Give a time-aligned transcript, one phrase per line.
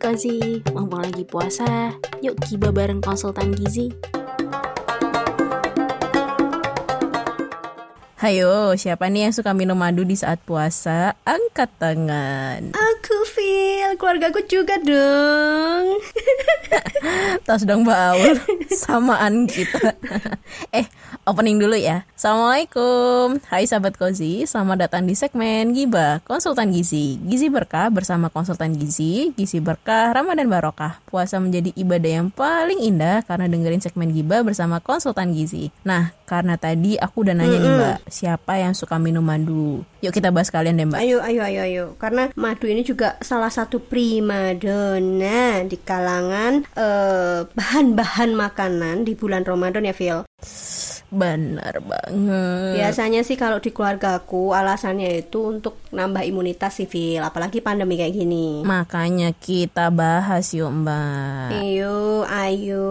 [0.00, 1.92] Kozi, mumpung lagi puasa,
[2.24, 3.92] yuk kiba bareng konsultan gizi.
[8.16, 11.20] Hayo, siapa nih yang suka minum madu di saat puasa?
[11.28, 12.72] Angkat tangan.
[12.72, 16.00] Aku feel keluargaku juga dong.
[17.48, 18.36] Tas dong Mbak Aul,
[18.72, 20.00] samaan kita.
[20.80, 20.88] eh,
[21.30, 22.02] opening dulu ya.
[22.18, 23.38] Assalamualaikum.
[23.46, 27.22] Hai sahabat Kozi, selamat datang di segmen Giba, Konsultan Gizi.
[27.22, 30.98] Gizi Berkah bersama Konsultan Gizi, Gizi Berkah, Ramadan Barokah.
[31.06, 35.70] Puasa menjadi ibadah yang paling indah karena dengerin segmen Giba bersama Konsultan Gizi.
[35.86, 39.86] Nah, karena tadi aku udah nanya nih Mbak, siapa yang suka minum madu?
[40.00, 41.00] Yuk kita bahas kalian deh Mbak.
[41.00, 41.84] Ayo, ayo, ayo, ayo.
[42.00, 49.84] Karena madu ini juga salah satu primadona di kalangan eh, bahan-bahan makanan di bulan Ramadan
[49.84, 50.24] ya, Phil.
[51.10, 52.74] Benar banget.
[52.78, 57.22] Biasanya sih kalau di keluargaku alasannya itu untuk nambah imunitas sih, Phil.
[57.22, 58.62] Apalagi pandemi kayak gini.
[58.62, 61.50] Makanya kita bahas yuk Mbak.
[61.54, 62.88] Ayo, ayo.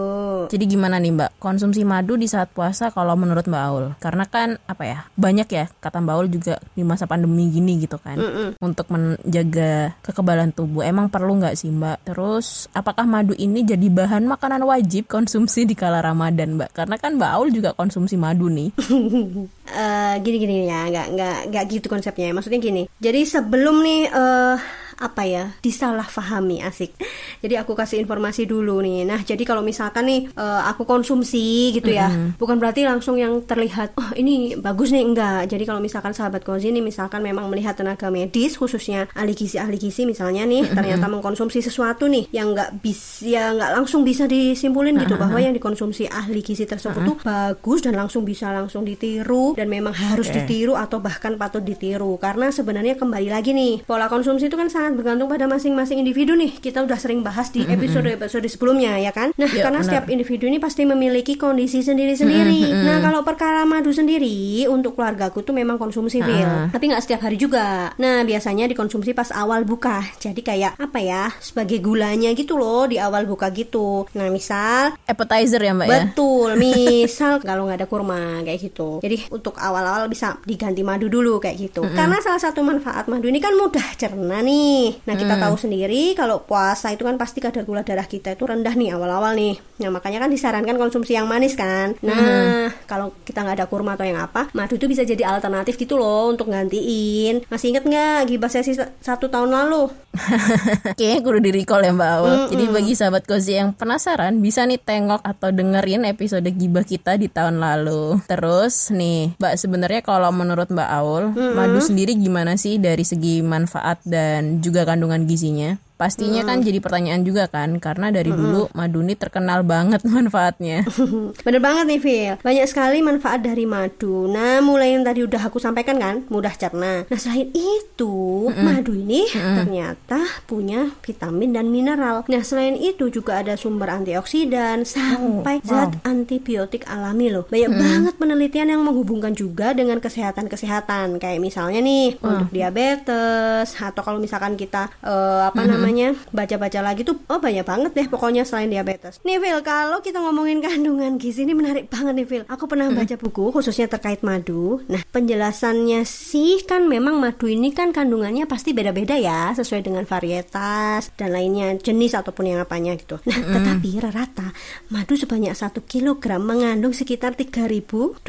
[0.48, 3.86] Jadi gimana nih Mbak, konsumsi madu di saat puasa kalau menurut Mbak Aul?
[3.98, 7.96] Karena kan apa ya, banyak ya kata Mbak Aul juga di masa pandemi gini gitu
[8.00, 8.16] kan,
[8.60, 10.84] untuk menjaga kekebalan tubuh.
[10.84, 12.12] Emang perlu nggak sih Mbak?
[12.12, 16.70] Terus apakah madu ini jadi bahan makanan wajib konsumsi di kala Ramadan Mbak?
[16.76, 18.70] Karena kan Mbak Aul juga konsumsi madu nih.
[19.70, 22.34] Eh, gini gini ya nggak nggak nggak gitu konsepnya.
[22.34, 24.58] Maksudnya gini jadi sebelum nih eh
[25.00, 26.92] apa ya disalahfahami asik.
[27.40, 29.08] Jadi aku kasih informasi dulu nih.
[29.08, 33.96] Nah jadi kalau misalkan nih eh, aku konsumsi gitu ya bukan berarti langsung yang terlihat
[33.96, 35.00] oh ini bagus nih.
[35.00, 39.56] Enggak jadi kalau misalkan sahabat kozi nih misalkan memang melihat tenaga medis khususnya ahli gizi
[39.56, 44.28] ahli gizi misalnya nih ternyata mengkonsumsi sesuatu nih yang nggak bisa ya nggak langsung bisa
[44.28, 49.56] disimpulin gitu bahwa yang dikonsumsi ahli gizi tersebut tuh bagus dan langsung bisa langsung ditiru
[49.60, 52.16] dan memang harus ditiru atau bahkan patut ditiru.
[52.16, 56.56] Karena sebenarnya kembali lagi nih pola konsumsi itu kan sangat bergantung pada masing-masing individu nih.
[56.56, 59.36] Kita udah sering bahas di episode-episode sebelumnya ya kan?
[59.36, 59.88] Nah Ya, karena benar.
[59.90, 62.72] setiap individu ini pasti memiliki kondisi sendiri-sendiri.
[62.86, 67.36] Nah kalau perkara madu sendiri untuk keluargaku tuh memang konsumsi Phil tapi nggak setiap hari
[67.36, 67.92] juga.
[67.98, 70.00] Nah biasanya dikonsumsi pas awal buka.
[70.16, 74.06] Jadi kayak apa ya sebagai gulanya gitu loh di awal buka gitu.
[74.14, 76.00] Nah misal Appetizer ya Mbak ya?
[76.06, 79.02] Betul, misal kalau nggak ada kurma kayak gitu.
[79.02, 81.82] Jadi untuk awal-awal bisa diganti madu dulu kayak gitu.
[81.96, 85.02] Karena salah satu manfaat madu ini kan mudah cerna nih.
[85.08, 88.74] Nah kita tahu sendiri kalau puasa itu kan pasti kadar gula darah kita itu rendah
[88.76, 89.58] nih awal-awal nih.
[89.80, 91.96] Nah makanya kan disarankan konsumsi yang manis kan.
[92.04, 95.96] Nah kalau kita nggak ada kurma atau yang apa, madu itu bisa jadi alternatif gitu
[95.96, 97.46] loh untuk gantiin.
[97.48, 99.88] Masih inget nggak gibah sesi satu tahun lalu?
[100.98, 102.34] Kayaknya kudu di recall ya Mbak Aul.
[102.50, 107.30] Jadi bagi sahabat Kozi yang penasaran bisa nih tengok atau dengerin episode gibah kita di
[107.30, 108.18] tahun lalu.
[108.26, 111.24] Terus nih Mbak sebenarnya kalau menurut Mbak Aul,
[111.54, 115.76] madu sendiri gimana sih dari segi manfaat dan juga kandungan gizinya?
[116.00, 120.88] Pastinya kan jadi pertanyaan juga kan karena dari dulu madu ini terkenal banget manfaatnya.
[121.44, 125.60] Bener banget nih Phil Banyak sekali manfaat dari madu Nah mulai yang tadi udah aku
[125.60, 127.04] sampaikan kan Mudah cerna.
[127.04, 132.24] Nah selain itu Madu ini ternyata punya vitamin dan mineral.
[132.24, 137.44] Nah selain itu juga ada sumber antioksidan Sampai zat antibiotik alami loh.
[137.52, 141.20] Banyak banget penelitian yang menghubungkan juga dengan kesehatan-kesehatan.
[141.20, 145.89] Kayak misalnya nih Untuk diabetes Atau kalau misalkan kita eh, Apa namanya
[146.30, 149.22] Baca-baca lagi tuh Oh banyak banget deh pokoknya selain diabetes.
[149.22, 152.44] Nih Phil kalau kita ngomongin kandungan gizi ini menarik banget nih Phil.
[152.46, 154.82] Aku pernah baca buku khususnya terkait madu.
[154.90, 161.14] Nah penjelasannya sih kan memang madu ini kan kandungannya pasti beda-beda ya Sesuai dengan varietas
[161.16, 163.22] dan lainnya jenis ataupun yang apanya gitu.
[163.26, 164.52] Nah tetapi rata
[164.92, 168.20] madu sebanyak 1 kg mengandung sekitar 3280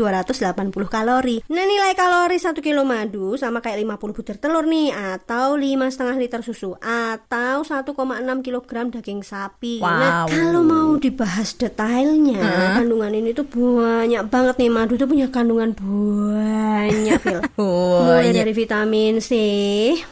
[0.87, 1.43] kalori.
[1.49, 6.41] Nah nilai kalori 1 kilo madu sama kayak 50 butir telur nih Atau 5,5 liter
[6.45, 7.91] susu Atau 1,6
[8.39, 10.27] kg daging sapi Nah Wow.
[10.31, 12.39] kalau mau dibahas detailnya
[12.79, 19.17] Kandungan ini tuh banyak banget nih Madu tuh punya kandungan banyak Phil Mulai dari vitamin
[19.19, 19.31] C,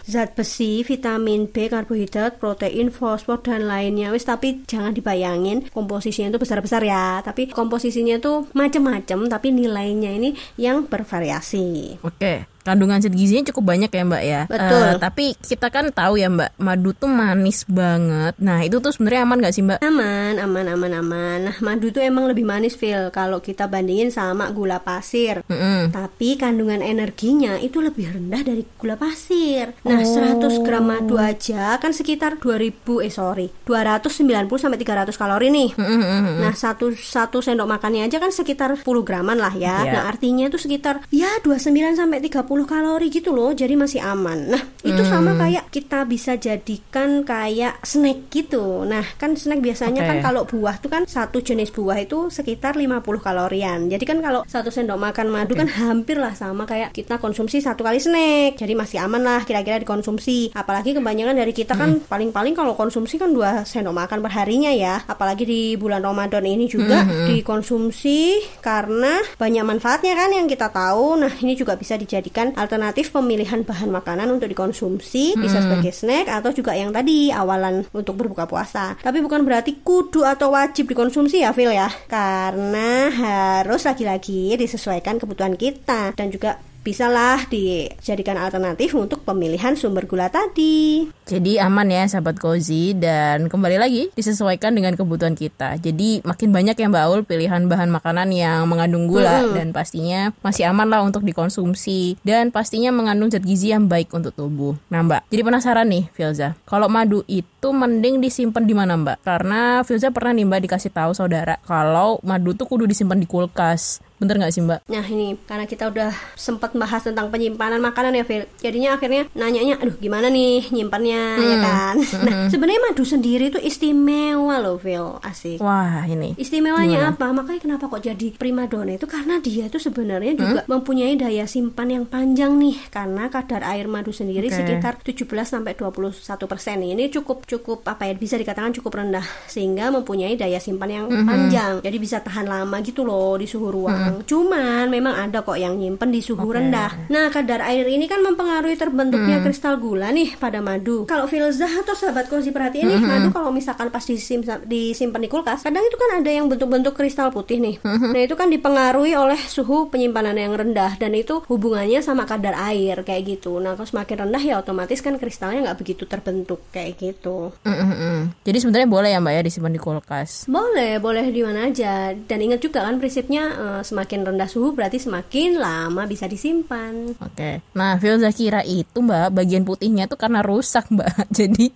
[0.03, 4.09] zat besi, vitamin B, karbohidrat, protein, fosfor dan lainnya.
[4.09, 7.21] Wis tapi jangan dibayangin komposisinya itu besar-besar ya.
[7.21, 12.01] Tapi komposisinya tuh macem-macem tapi nilainya ini yang bervariasi.
[12.01, 14.41] Oke, kandungan zat gizinya cukup banyak ya Mbak ya.
[14.47, 14.85] Betul.
[14.85, 18.33] Eh, tapi kita kan tahu ya Mbak, madu tuh manis banget.
[18.39, 19.79] Nah itu tuh sebenarnya aman nggak sih Mbak?
[19.83, 21.39] Aman, aman, aman, aman.
[21.49, 25.41] Nah, madu tuh emang lebih manis, Phil, kalau kita bandingin sama gula pasir.
[25.47, 25.93] Mm-mm.
[25.93, 29.77] Tapi kandungan energinya itu lebih rendah dari gula pasir.
[29.85, 35.69] Nah, 100 gram madu aja kan sekitar 2000 eh sorry, 290 sampai 300 kalori nih.
[35.77, 36.43] Mm-mm.
[36.43, 39.85] Nah, satu satu sendok makannya aja kan sekitar 10 graman lah ya.
[39.85, 39.91] Iya.
[39.95, 44.49] Nah, artinya itu sekitar ya 29 sampai 30 kalori gitu loh, jadi masih aman.
[44.49, 48.87] Nah, itu sama kayak kita bisa jadikan kayak snack gitu.
[48.87, 50.09] Nah, kan snack biasanya Oke.
[50.09, 53.91] kan kalau buah tuh kan satu jenis buah itu sekitar 50 kalorian.
[53.91, 57.83] Jadi kan kalau satu sendok makan madu kan hampir lah sama kayak kita konsumsi satu
[57.83, 58.55] kali snack.
[58.57, 60.55] Jadi masih aman lah kira-kira dikonsumsi.
[60.55, 65.03] Apalagi kebanyakan dari kita kan paling-paling kalau konsumsi kan dua sendok makan per harinya ya.
[65.05, 71.19] Apalagi di bulan Ramadan ini juga dikonsumsi karena banyak manfaatnya kan yang kita tahu.
[71.19, 76.55] Nah, ini juga bisa dijadikan alternatif pemilihan bahan makanan untuk dikonsumsi, bisa sebagai snack atau
[76.55, 78.95] juga yang tadi awalan untuk berbuka puasa.
[78.99, 81.91] Tapi bukan berarti kudu atau wajib dikonsumsi ya, Phil ya.
[82.07, 90.25] Karena harus lagi-lagi disesuaikan kebutuhan kita dan juga bisalah dijadikan alternatif untuk pemilihan sumber gula
[90.33, 91.05] tadi.
[91.29, 95.77] Jadi aman ya sahabat Cozy dan kembali lagi disesuaikan dengan kebutuhan kita.
[95.77, 100.65] Jadi makin banyak ya Mbak Aul pilihan bahan makanan yang mengandung gula dan pastinya masih
[100.65, 104.73] aman lah untuk dikonsumsi dan pastinya mengandung zat gizi yang baik untuk tubuh.
[104.89, 109.21] Nah Mbak, jadi penasaran nih Filza, kalau madu itu mending disimpan di mana Mbak?
[109.21, 114.01] Karena Filza pernah nih Mbak dikasih tahu saudara kalau madu tuh kudu disimpan di kulkas.
[114.19, 114.91] Bener nggak sih Mbak?
[114.91, 119.79] Nah ini karena kita udah sempat bahas tentang penyimpanan makanan ya Phil Jadinya akhirnya nanyanya
[119.79, 121.23] aduh gimana nih nyimpannya?
[121.39, 121.95] Ya kan?
[122.27, 125.63] Nah sebenarnya madu sendiri itu istimewa loh Phil Asik.
[125.63, 126.35] Wah ini.
[126.35, 127.31] Istimewanya apa?
[127.31, 129.07] Makanya kenapa kok jadi primadona itu?
[129.07, 132.75] Karena dia itu sebenarnya juga mempunyai daya simpan yang panjang nih.
[132.91, 134.59] Karena kadar air madu sendiri Oke.
[134.59, 136.83] sekitar 17 sampai 21 persen.
[136.83, 139.23] Ini cukup cukup apa ya bisa dikatakan cukup rendah.
[139.47, 141.79] Sehingga mempunyai daya simpan yang panjang.
[141.79, 143.69] Jadi bisa tahan lama gitu loh di suhu
[144.09, 144.25] ruang.
[144.25, 147.07] Cuman memang ada kok yang nyimpen di suhu rendah.
[147.07, 151.05] Nah kadar air ini kan mempengaruhi terbentuknya kristal gula nih pada madu.
[151.05, 155.61] Kalau Filzah atau sahabat kozi perhatiin nih madu kalau misalkan pas disim- disimpan di kulkas,
[155.61, 157.75] kadang itu kan ada yang bentuk-bentuk kristal putih nih.
[157.83, 163.01] Nah itu kan dipengaruhi oleh suhu penyimpanan yang rendah dan itu hubungannya sama kadar air
[163.03, 163.59] kayak gitu.
[163.59, 167.51] Nah kalau semakin rendah ya otomatis kan kristalnya nggak begitu terbentuk kayak gitu.
[167.63, 168.19] Mm, mm, mm.
[168.43, 170.49] Jadi sebenarnya boleh ya Mbak ya disimpan di kulkas.
[170.49, 172.11] Boleh, boleh di mana aja.
[172.15, 177.19] Dan ingat juga kan prinsipnya eh, semakin rendah suhu berarti semakin lama bisa disimpan.
[177.19, 177.59] Oke.
[177.75, 181.27] Nah, Filza kira itu Mbak, bagian putihnya tuh karena rusak Mbak.
[181.43, 181.75] Jadi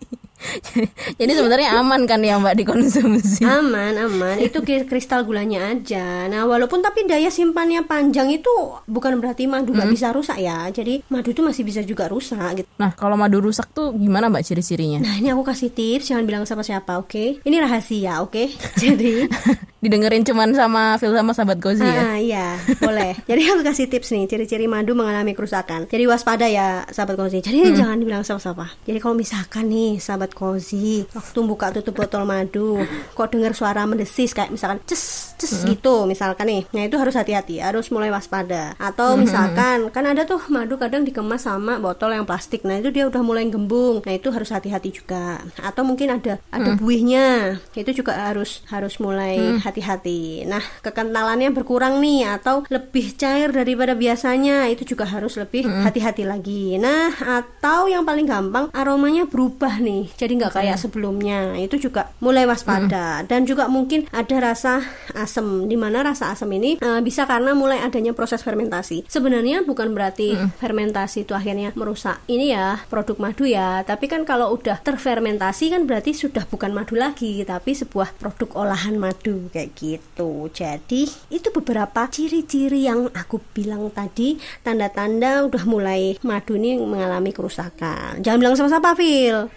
[1.20, 3.44] jadi sebenarnya aman kan ya Mbak dikonsumsi.
[3.48, 4.38] Aman, aman.
[4.40, 6.28] Itu kristal gulanya aja.
[6.28, 8.52] Nah, walaupun tapi daya simpannya panjang itu
[8.88, 10.68] bukan berarti madu nggak bisa rusak ya.
[10.70, 12.68] Jadi madu itu masih bisa juga rusak gitu.
[12.80, 15.00] Nah, kalau madu rusak tuh gimana Mbak ciri-cirinya?
[15.04, 17.44] Nah, ini aku kasih tips, jangan bilang sama siapa, oke?
[17.44, 18.52] Ini rahasia, oke?
[18.84, 19.28] Jadi
[19.84, 22.16] Didengerin cuman sama Phil sama sahabat Gozi ya.
[22.16, 23.20] Ah, iya, boleh.
[23.28, 25.92] Jadi aku kasih tips nih, ciri-ciri madu mengalami kerusakan.
[25.92, 27.44] Jadi waspada ya, sahabat kozi.
[27.44, 28.72] Jadi ini jangan dibilang sama-sama.
[28.88, 32.82] Jadi kalau misalkan nih, sahabat kozi, waktu buka tutup botol madu,
[33.14, 36.62] kok dengar suara mendesis kayak misalkan ces ces gitu, misalkan nih.
[36.74, 38.76] Nah itu harus hati-hati, harus mulai waspada.
[38.82, 42.64] Atau misalkan kan ada tuh madu kadang dikemas sama botol yang plastik.
[42.64, 44.02] Nah itu dia udah mulai gembung.
[44.04, 45.40] Nah itu harus hati-hati juga.
[45.60, 50.48] Atau mungkin ada ada buihnya, itu juga harus harus mulai hati-hati.
[50.48, 56.80] Nah, kekentalannya berkurang nih atau lebih cair daripada biasanya, itu juga harus lebih hati-hati lagi.
[56.80, 61.60] Nah, atau yang paling gampang aromanya berubah nih, jadi nggak kayak sebelumnya.
[61.60, 63.28] Itu juga mulai waspada.
[63.28, 64.80] Dan juga mungkin ada rasa
[65.12, 69.04] asam, di mana rasa asam ini eh, bisa karena mulai adanya proses fermentasi.
[69.12, 74.56] Sebenarnya bukan berarti fermentasi itu akhirnya merusak ini ya produk madu ya, tapi kan kalau
[74.56, 80.48] udah terfermentasi kan berarti sudah bukan madu lagi, tapi sebuah produk olahan madu kayak gitu.
[80.54, 88.22] Jadi itu beberapa ciri-ciri yang aku bilang tadi, tanda-tanda udah mulai madu ini mengalami kerusakan.
[88.24, 89.50] Jangan bilang sama siapa, Phil.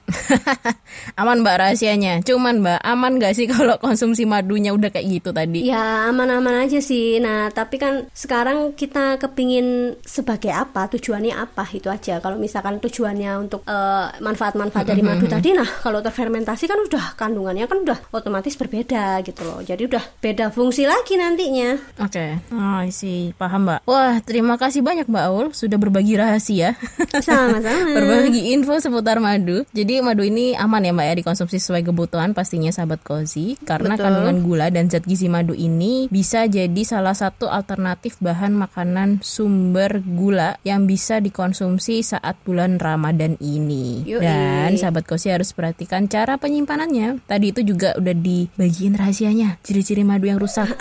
[1.21, 2.15] aman Mbak rahasianya.
[2.27, 5.69] Cuman Mbak, aman gak sih kalau konsumsi madunya udah kayak gitu tadi?
[5.69, 7.19] Ya aman-aman aja sih.
[7.23, 12.19] Nah tapi kan sekarang kita kepingin sebagai apa, tujuannya apa itu aja.
[12.21, 17.65] Kalau misalkan tujuannya untuk eh, manfaat-manfaat dari madu tadi, nah kalau terfermentasi kan udah kandungannya
[17.65, 19.61] kan udah otomatis berbeda gitu loh.
[19.65, 21.79] Jadi udah beda fungsi lagi nantinya.
[22.05, 23.81] Oke, oh sih paham Mbak.
[23.89, 26.77] Wah terima kasih banyak Mbak Aul sudah berbagi rahasia,
[27.19, 27.93] Sama-sama.
[27.97, 29.65] berbagi info seputar madu.
[29.73, 34.05] Jadi madu ini aman ya Mbak ya dikonsumsi sesuai kebutuhan pastinya sahabat Kozi karena Betul.
[34.05, 40.05] kandungan gula dan zat gizi madu ini bisa jadi salah satu alternatif bahan makanan sumber
[40.05, 44.05] gula yang bisa dikonsumsi saat bulan Ramadan ini.
[44.05, 44.21] Yoi.
[44.21, 47.25] Dan sahabat Kozi harus perhatikan cara penyimpanannya.
[47.25, 49.63] Tadi itu juga udah dibagiin rahasianya.
[49.65, 50.69] Ciri-ciri madu yang rusak.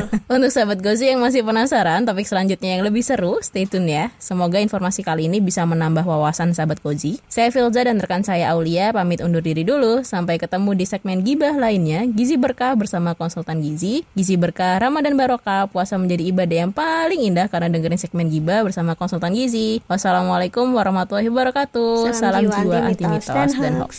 [0.34, 4.12] Untuk sahabat Gozi yang masih penasaran topik selanjutnya yang lebih seru, stay tune ya.
[4.20, 7.18] Semoga informasi kali ini bisa menambah wawasan sahabat Gozi.
[7.26, 10.04] Saya Filza dan rekan saya Aulia pamit undur diri dulu.
[10.04, 12.04] Sampai ketemu di segmen gibah lainnya.
[12.04, 14.04] Gizi Berkah bersama konsultan Gizi.
[14.12, 18.92] Gizi Berkah Ramadan Barokah, puasa menjadi ibadah yang paling indah karena dengerin segmen gibah bersama
[18.92, 19.80] konsultan Gizi.
[19.88, 22.12] Wassalamualaikum warahmatullahi wabarakatuh.
[22.12, 23.72] Salam Salam jiwa jiwa anti mitos dan hoax.
[23.80, 23.96] hoax.